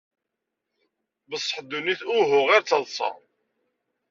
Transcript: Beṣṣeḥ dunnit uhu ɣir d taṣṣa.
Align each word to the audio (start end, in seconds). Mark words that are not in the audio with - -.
Beṣṣeḥ 1.29 1.57
dunnit 1.69 2.01
uhu 2.17 2.39
ɣir 2.47 2.61
d 2.63 2.67
taṣṣa. 2.69 3.09